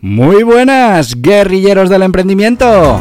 [0.00, 3.00] Muy buenas, guerrilleros del emprendimiento.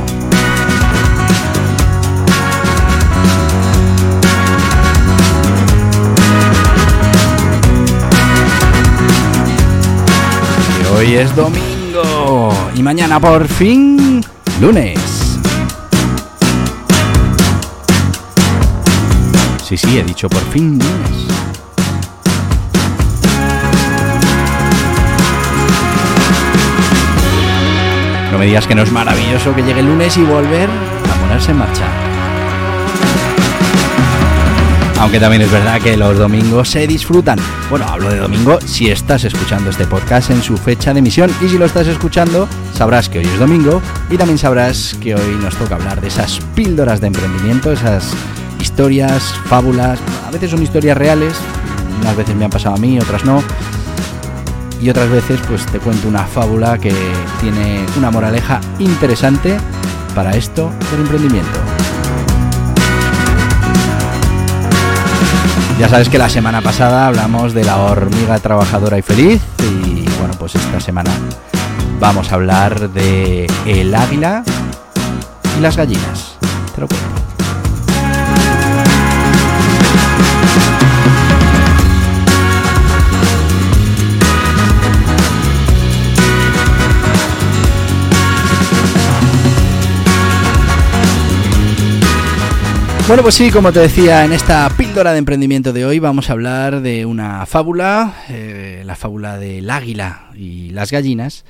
[10.98, 14.24] hoy es domingo y mañana por fin
[14.62, 14.98] lunes.
[19.64, 21.35] Sí, sí, he dicho por fin lunes.
[28.46, 31.58] Me digas que no es maravilloso que llegue el lunes y volver a ponerse en
[31.58, 31.84] marcha.
[35.00, 37.40] Aunque también es verdad que los domingos se disfrutan.
[37.72, 41.50] Bueno, hablo de domingo si estás escuchando este podcast en su fecha de emisión y
[41.50, 45.56] si lo estás escuchando sabrás que hoy es domingo y también sabrás que hoy nos
[45.56, 48.14] toca hablar de esas píldoras de emprendimiento, esas
[48.62, 51.34] historias, fábulas, a veces son historias reales,
[52.00, 53.42] unas veces me han pasado a mí, otras no,
[54.82, 56.94] y otras veces pues te cuento una fábula que
[57.42, 59.58] tiene una moraleja interesante
[60.14, 61.60] para esto del emprendimiento.
[65.80, 70.34] Ya sabes que la semana pasada hablamos de la hormiga trabajadora y feliz y bueno,
[70.40, 71.12] pues esta semana
[72.00, 74.44] vamos a hablar de el águila
[75.58, 76.38] y las gallinas.
[76.74, 77.15] Te lo cuento.
[93.08, 96.34] Bueno, pues sí, como te decía, en esta píldora de emprendimiento de hoy vamos a
[96.34, 101.46] hablar de una fábula, eh, la fábula del águila y las gallinas,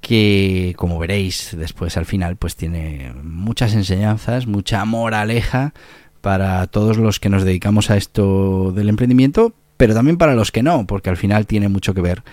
[0.00, 5.74] que como veréis después al final, pues tiene muchas enseñanzas, mucha moraleja
[6.22, 10.64] para todos los que nos dedicamos a esto del emprendimiento, pero también para los que
[10.64, 12.24] no, porque al final tiene mucho que ver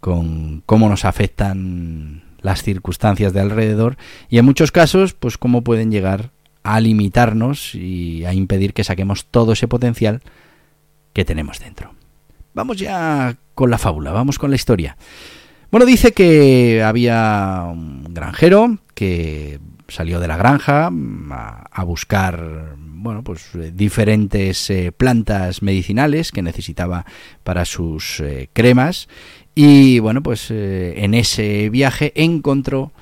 [0.00, 3.96] con cómo nos afectan las circunstancias de alrededor
[4.28, 6.30] y en muchos casos, pues cómo pueden llegar
[6.62, 10.22] a limitarnos y a impedir que saquemos todo ese potencial
[11.12, 11.94] que tenemos dentro.
[12.54, 14.96] Vamos ya con la fábula, vamos con la historia.
[15.70, 19.58] Bueno, dice que había un granjero que
[19.88, 20.90] salió de la granja
[21.30, 27.04] a, buscar bueno, pues diferentes eh, plantas medicinales que necesitaba
[27.42, 29.08] para sus eh, cremas
[29.54, 32.92] y bueno, pues eh, en ese viaje encontró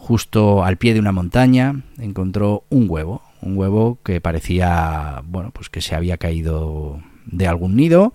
[0.00, 5.68] justo al pie de una montaña encontró un huevo, un huevo que parecía, bueno, pues
[5.68, 8.14] que se había caído de algún nido,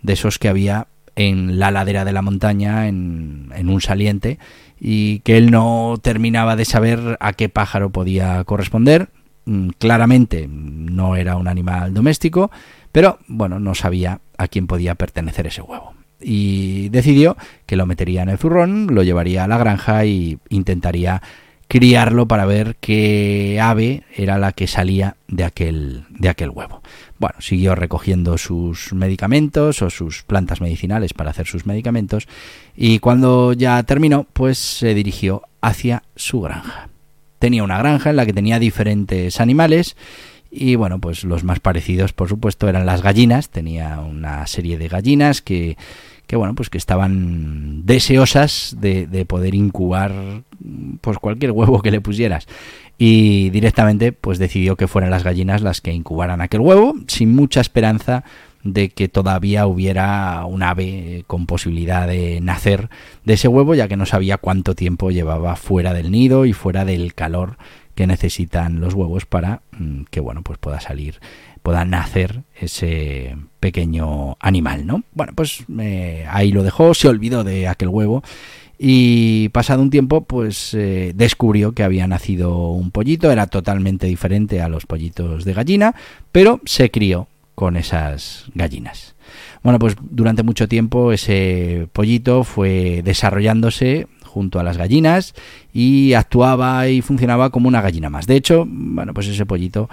[0.00, 0.86] de esos que había
[1.16, 4.38] en la ladera de la montaña, en, en un saliente,
[4.80, 9.10] y que él no terminaba de saber a qué pájaro podía corresponder.
[9.44, 12.50] Mm, claramente no era un animal doméstico,
[12.92, 17.36] pero bueno, no sabía a quién podía pertenecer ese huevo y decidió
[17.66, 21.22] que lo metería en el zurrón, lo llevaría a la granja y intentaría
[21.68, 26.82] criarlo para ver qué ave era la que salía de aquel, de aquel huevo.
[27.18, 32.28] Bueno, siguió recogiendo sus medicamentos o sus plantas medicinales para hacer sus medicamentos
[32.76, 36.88] y cuando ya terminó, pues se dirigió hacia su granja.
[37.38, 39.96] Tenía una granja en la que tenía diferentes animales
[40.54, 43.50] y bueno, pues los más parecidos, por supuesto, eran las gallinas.
[43.50, 45.76] Tenía una serie de gallinas que
[46.26, 50.42] que bueno, pues que estaban deseosas de, de, poder incubar
[51.02, 52.46] pues cualquier huevo que le pusieras.
[52.96, 57.60] Y directamente pues decidió que fueran las gallinas las que incubaran aquel huevo, sin mucha
[57.60, 58.24] esperanza
[58.62, 62.88] de que todavía hubiera un ave con posibilidad de nacer
[63.24, 66.86] de ese huevo, ya que no sabía cuánto tiempo llevaba fuera del nido y fuera
[66.86, 67.58] del calor
[67.94, 71.20] que necesitan los huevos para mm, que bueno pues pueda salir
[71.62, 75.02] pueda nacer ese pequeño animal, ¿no?
[75.12, 78.22] Bueno, pues eh, ahí lo dejó, se olvidó de aquel huevo
[78.78, 84.60] y pasado un tiempo pues eh, descubrió que había nacido un pollito, era totalmente diferente
[84.60, 85.94] a los pollitos de gallina,
[86.32, 89.14] pero se crió con esas gallinas.
[89.62, 95.32] Bueno, pues durante mucho tiempo ese pollito fue desarrollándose junto a las gallinas
[95.72, 98.26] y actuaba y funcionaba como una gallina más.
[98.26, 99.88] De hecho, bueno, pues ese pollito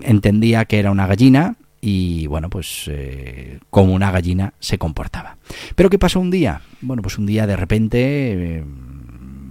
[0.00, 5.36] entendía que era una gallina y bueno, pues eh, como una gallina se comportaba.
[5.74, 6.62] Pero ¿qué pasó un día?
[6.80, 8.64] Bueno, pues un día de repente, eh,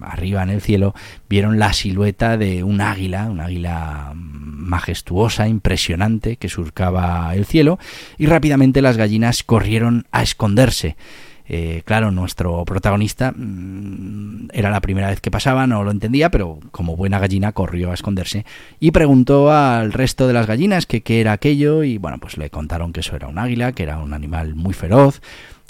[0.01, 0.95] arriba en el cielo,
[1.29, 7.77] vieron la silueta de un águila, un águila majestuosa, impresionante, que surcaba el cielo,
[8.17, 10.95] y rápidamente las gallinas corrieron a esconderse.
[11.45, 16.59] Eh, claro, nuestro protagonista mm, era la primera vez que pasaba, no lo entendía, pero
[16.71, 18.45] como buena gallina corrió a esconderse
[18.79, 22.49] y preguntó al resto de las gallinas que qué era aquello y bueno, pues le
[22.49, 25.21] contaron que eso era un águila, que era un animal muy feroz,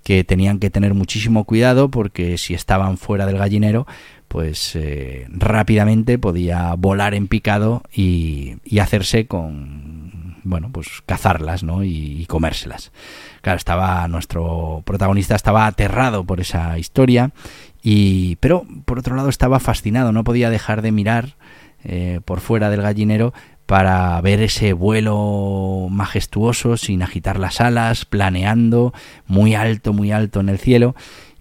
[0.04, 3.88] que tenían que tener muchísimo cuidado porque si estaban fuera del gallinero,
[4.28, 11.84] pues eh, rápidamente podía volar en picado y, y hacerse con, bueno, pues cazarlas, ¿no?
[11.84, 12.92] y comérselas.
[13.42, 17.31] Claro, estaba nuestro protagonista estaba aterrado por esa historia
[17.81, 21.36] y pero por otro lado estaba fascinado, no podía dejar de mirar
[21.84, 23.34] eh, por fuera del gallinero
[23.66, 28.94] para ver ese vuelo majestuoso sin agitar las alas, planeando
[29.28, 30.95] muy alto, muy alto en el cielo.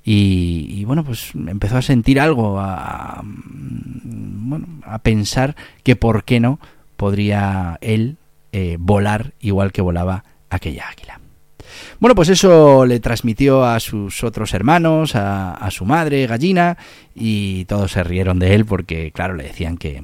[0.05, 5.55] Y, bueno, pues empezó a sentir algo, a, bueno, a pensar
[5.85, 6.59] que por qué no
[6.97, 8.17] podría él
[8.53, 11.21] eh, volar igual que volaba aquella águila.
[12.01, 16.77] Bueno, pues eso le transmitió a sus otros hermanos, a, su madre, gallina,
[17.15, 20.03] y todos se rieron de él porque, claro, le decían que,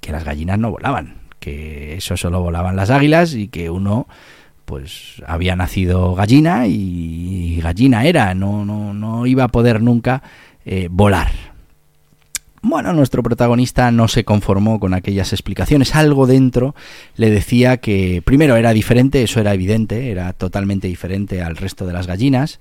[0.00, 4.06] que las gallinas no volaban, que eso solo volaban las águilas y que uno
[4.64, 10.22] pues había nacido gallina y gallina era, no, no, no iba a poder nunca
[10.64, 11.51] eh, volar.
[12.64, 15.96] Bueno, nuestro protagonista no se conformó con aquellas explicaciones.
[15.96, 16.76] Algo dentro
[17.16, 21.92] le decía que primero era diferente, eso era evidente, era totalmente diferente al resto de
[21.92, 22.60] las gallinas.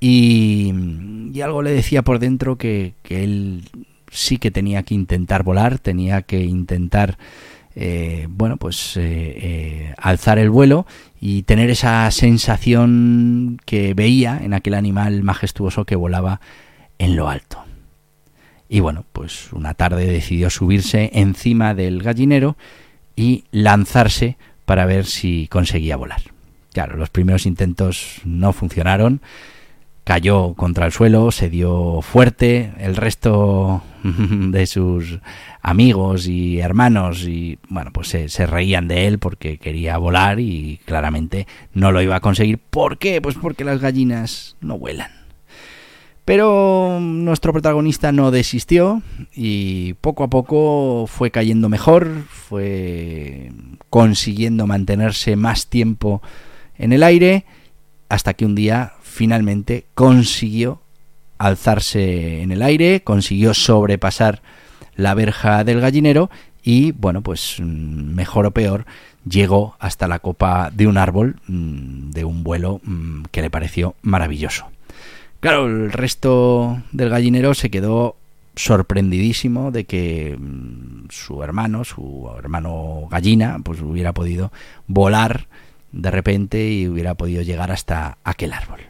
[0.00, 0.70] Y,
[1.42, 3.64] algo le decía por dentro que, él
[4.10, 7.16] sí que tenía que intentar volar, tenía que intentar,
[7.74, 10.86] eh, bueno, pues eh, eh, alzar el vuelo
[11.20, 16.40] y tener esa sensación que veía en aquel animal majestuoso que volaba
[16.98, 17.71] en lo alto.
[18.72, 22.56] Y bueno, pues una tarde decidió subirse encima del gallinero
[23.14, 26.22] y lanzarse para ver si conseguía volar.
[26.72, 29.20] Claro, los primeros intentos no funcionaron,
[30.04, 35.18] cayó contra el suelo, se dio fuerte, el resto de sus
[35.60, 40.80] amigos y hermanos y bueno, pues se, se, reían de él porque quería volar y
[40.86, 42.58] claramente no lo iba a conseguir.
[42.58, 43.20] ¿Por qué?
[43.20, 45.21] Pues porque las gallinas no vuelan.
[46.24, 49.02] Pero nuestro protagonista no desistió
[49.34, 53.50] y poco a poco fue cayendo mejor, fue
[53.90, 56.22] consiguiendo mantenerse más tiempo
[56.78, 57.44] en el aire
[58.08, 60.80] hasta que un día finalmente consiguió
[61.38, 64.42] alzarse en el aire, consiguió sobrepasar
[64.94, 66.30] la verja del gallinero
[66.62, 68.86] y bueno, pues mm, mejor o peor
[69.28, 73.96] llegó hasta la copa de un árbol mm, de un vuelo mm, que le pareció
[74.02, 74.66] maravilloso.
[75.42, 78.14] Claro, el resto del gallinero se quedó
[78.54, 84.52] sorprendidísimo de que mm, su hermano, su hermano gallina, pues hubiera podido
[84.86, 85.48] volar
[85.90, 88.82] de repente y hubiera podido llegar hasta aquel árbol.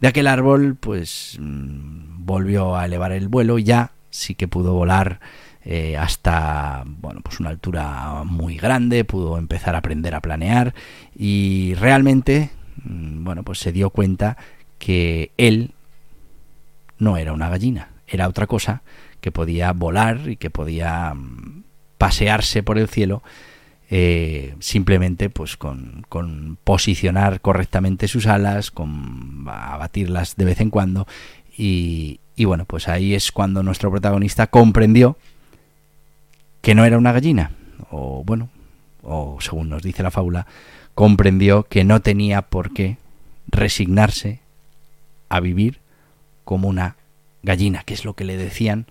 [0.00, 4.72] De aquel árbol, pues mm, volvió a elevar el vuelo y ya sí que pudo
[4.72, 5.20] volar
[5.62, 10.72] eh, hasta bueno pues una altura muy grande, pudo empezar a aprender a planear
[11.14, 12.48] y realmente
[12.82, 14.38] mm, bueno pues se dio cuenta
[14.80, 15.70] que él
[16.98, 18.82] no era una gallina, era otra cosa
[19.20, 21.62] que podía volar y que podía mm,
[21.98, 23.22] pasearse por el cielo
[23.90, 31.06] eh, simplemente pues con, con, posicionar correctamente sus alas, con abatirlas de vez en cuando
[31.56, 35.16] y, y bueno pues ahí es cuando nuestro protagonista comprendió
[36.62, 37.50] que no era una gallina.
[37.90, 38.48] O bueno
[39.02, 40.46] o según nos dice la fábula
[40.94, 42.96] comprendió que no tenía por qué
[43.48, 44.40] resignarse
[45.30, 45.80] a vivir
[46.44, 46.96] como una
[47.42, 48.86] gallina, que es lo que le decían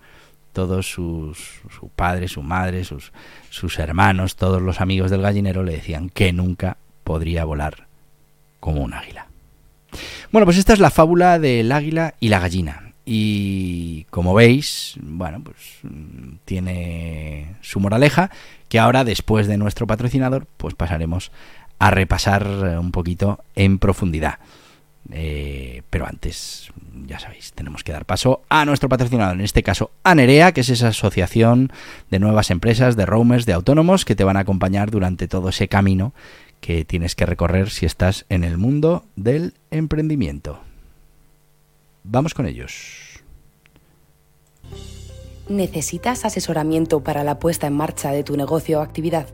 [0.52, 3.12] todos sus, su padre, su madre, sus,
[3.50, 7.86] sus hermanos, todos los amigos del gallinero le decían que nunca podría volar
[8.58, 9.26] como un águila.
[10.32, 12.92] Bueno, pues esta es la fábula del águila y la gallina.
[13.04, 15.56] Y como veis, bueno, pues
[16.44, 18.30] tiene su moraleja,
[18.68, 21.32] que ahora, después de nuestro patrocinador, pues pasaremos
[21.78, 22.46] a repasar
[22.78, 24.38] un poquito en profundidad.
[25.12, 26.70] Eh, pero antes,
[27.06, 30.68] ya sabéis, tenemos que dar paso a nuestro patrocinador, en este caso Anerea, que es
[30.68, 31.72] esa asociación
[32.10, 35.68] de nuevas empresas, de roamers, de autónomos que te van a acompañar durante todo ese
[35.68, 36.12] camino
[36.60, 40.60] que tienes que recorrer si estás en el mundo del emprendimiento.
[42.04, 43.22] Vamos con ellos.
[45.48, 49.26] ¿Necesitas asesoramiento para la puesta en marcha de tu negocio o actividad?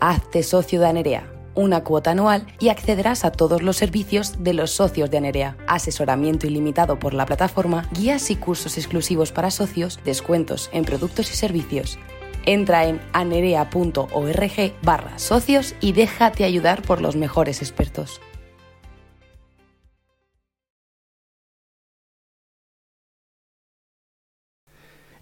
[0.00, 4.70] Hazte socio de Anerea una cuota anual y accederás a todos los servicios de los
[4.70, 5.56] socios de Anerea.
[5.66, 11.36] Asesoramiento ilimitado por la plataforma, guías y cursos exclusivos para socios, descuentos en productos y
[11.36, 11.98] servicios.
[12.44, 18.20] Entra en anerea.org barra socios y déjate ayudar por los mejores expertos.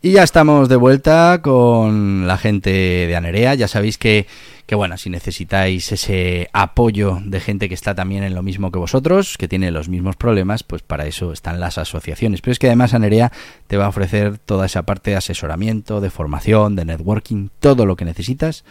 [0.02, 3.54] Y ya estamos de vuelta con la gente de Anerea.
[3.54, 4.26] Ya sabéis que,
[4.64, 8.78] que, bueno, si necesitáis ese apoyo de gente que está también en lo mismo que
[8.78, 12.40] vosotros, que tiene los mismos problemas, pues para eso están las asociaciones.
[12.40, 13.30] Pero es que además Anerea
[13.66, 17.96] te va a ofrecer toda esa parte de asesoramiento, de formación, de networking, todo lo
[17.96, 18.64] que necesitas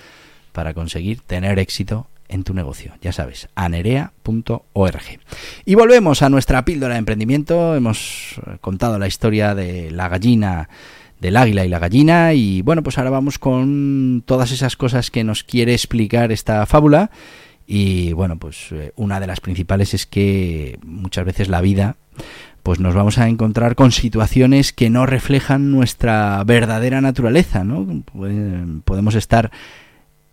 [0.51, 2.93] para conseguir tener éxito en tu negocio.
[3.03, 5.19] Ya sabes, anerea.org.
[5.63, 7.75] Y volvemos a nuestra píldora de emprendimiento.
[7.75, 10.69] Hemos contado la historia de la gallina
[11.19, 12.33] del águila y la gallina.
[12.33, 17.11] Y bueno pues ahora vamos con todas esas cosas que nos quiere explicar esta fábula.
[17.67, 21.97] Y bueno pues eh, una de las principales es que muchas veces la vida
[22.63, 28.03] pues nos vamos a encontrar con situaciones que no reflejan nuestra verdadera naturaleza no
[28.83, 29.51] podemos estar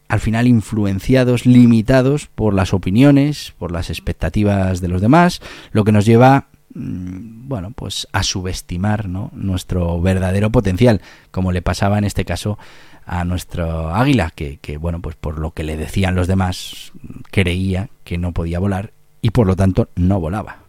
[0.09, 5.41] al final influenciados limitados por las opiniones por las expectativas de los demás
[5.73, 12.05] lo que nos lleva bueno, pues a subestimar nuestro verdadero potencial, como le pasaba en
[12.05, 12.59] este caso
[13.07, 16.93] a nuestro águila, que, que, bueno, pues por lo que le decían los demás,
[17.31, 18.93] creía que no podía volar
[19.23, 20.65] y por lo tanto no volaba.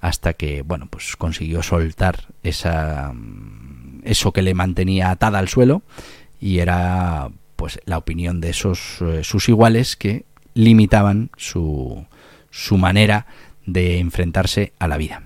[0.00, 5.82] Hasta que, bueno, pues consiguió soltar esa, mm, eso que le mantenía atada al suelo
[6.40, 10.24] y era pues la opinión de esos eh, sus iguales que
[10.54, 12.04] limitaban su,
[12.50, 13.26] su manera
[13.64, 15.25] de enfrentarse a la vida.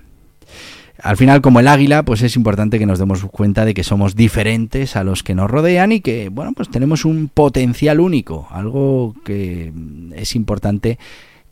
[1.01, 4.15] Al final, como el águila, pues es importante que nos demos cuenta de que somos
[4.15, 9.15] diferentes a los que nos rodean y que, bueno, pues tenemos un potencial único, algo
[9.25, 9.73] que
[10.15, 10.99] es importante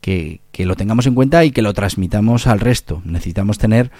[0.01, 3.01] que, que lo tengamos en cuenta y que lo transmitamos al resto.
[3.05, 3.91] Necesitamos tener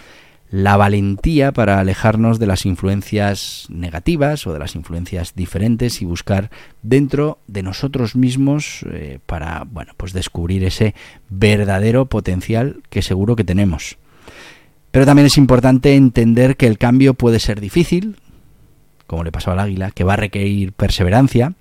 [0.51, 6.49] la valentía para alejarnos de las influencias negativas o de las influencias diferentes y buscar
[6.81, 10.95] dentro de nosotros mismos eh, para bueno pues descubrir ese
[11.29, 13.97] verdadero potencial que seguro que tenemos.
[14.91, 18.17] Pero también es importante entender que el cambio puede ser difícil,
[19.07, 21.53] como le pasó al águila, que va a requerir perseverancia.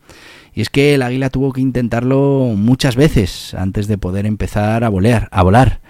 [0.54, 4.88] Y es que el águila tuvo que intentarlo muchas veces antes de poder empezar a
[4.88, 5.80] volar, a volar.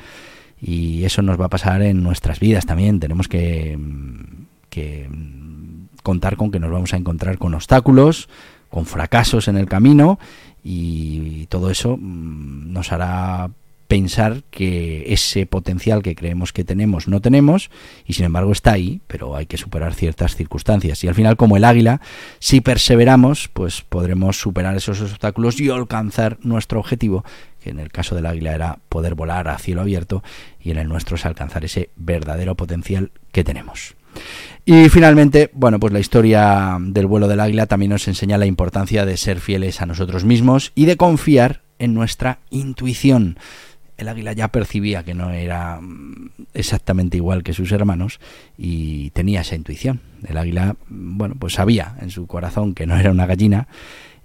[0.61, 3.01] Y eso nos va a pasar en nuestras vidas también.
[3.01, 3.79] Tenemos que,
[4.69, 5.09] que
[6.03, 8.29] contar con que nos vamos a encontrar con obstáculos,
[8.69, 10.19] con fracasos en el camino
[10.63, 13.51] y todo eso mm, nos hará
[13.89, 17.71] pensar que ese potencial que creemos que tenemos no tenemos
[18.07, 21.03] y sin embargo está ahí, pero hay que superar ciertas circunstancias.
[21.03, 22.03] Y al final, como el águila,
[22.39, 27.25] si perseveramos, pues podremos superar esos obstáculos y alcanzar nuestro objetivo,
[27.63, 30.23] que en el caso del águila era poder volar a cielo abierto
[30.61, 33.97] y en el nuestro es alcanzar ese verdadero potencial que tenemos.
[34.67, 39.07] Y finalmente, bueno, pues la historia del vuelo del águila también nos enseña la importancia
[39.07, 43.39] de ser fieles a nosotros mismos y de confiar en nuestra intuición
[43.99, 48.21] el águila ya percibía que no era mm, exactamente igual que sus hermanos
[48.57, 50.01] y tenía esa intuición.
[50.27, 53.69] El águila, mm, bueno, pues sabía en su corazón que no era una gallina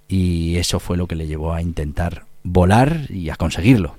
[0.08, 3.96] y eso fue lo que le llevó a intentar volar y a conseguirlo.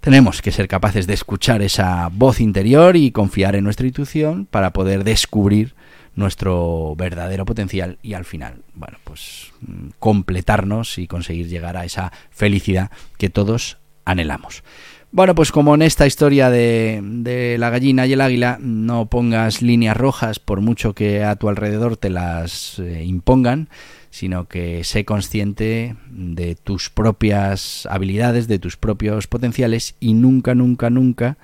[0.00, 4.72] Tenemos que ser capaces de escuchar esa voz interior y confiar en nuestra intuición para
[4.72, 5.74] poder descubrir
[6.14, 12.12] nuestro verdadero potencial y al final, bueno, pues mm, completarnos y conseguir llegar a esa
[12.30, 13.78] felicidad que todos
[14.08, 14.62] anhelamos.
[15.10, 19.96] Bueno, pues como en esta historia de, la gallina y el águila, no pongas líneas
[19.96, 23.68] rojas por mucho que a tu alrededor te las eh, impongan,
[24.10, 30.90] sino que sé consciente de tus propias habilidades, de tus propios potenciales y nunca, nunca,
[30.90, 31.38] nunca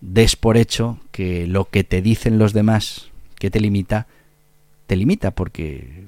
[0.00, 4.06] des por hecho que lo que te dicen los demás que te limita,
[4.86, 6.04] te limita porque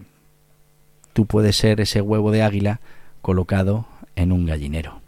[1.13, 2.81] tú puedes ser ese huevo de águila
[3.21, 5.02] colocado en un gallinero.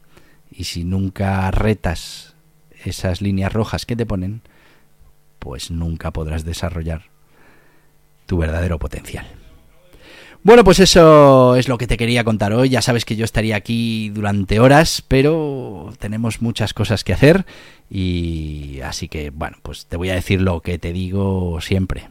[0.56, 2.34] Y si nunca retas
[2.84, 4.42] esas líneas rojas que te ponen,
[5.38, 7.02] pues nunca podrás desarrollar
[8.26, 9.26] tu verdadero potencial.
[10.44, 12.68] Bueno, pues eso es lo que te quería contar hoy.
[12.68, 17.46] Ya sabes que yo estaría aquí durante horas, pero tenemos muchas cosas que hacer
[17.90, 22.08] y así que, bueno, pues te voy a decir lo que te digo siempre.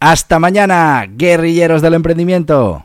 [0.00, 2.84] Hasta mañana, guerrilleros del emprendimiento.